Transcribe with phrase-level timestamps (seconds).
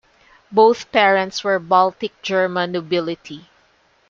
[0.51, 3.49] Both parents were Baltic German nobility.